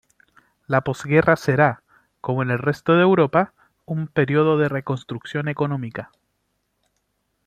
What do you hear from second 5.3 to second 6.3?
económica.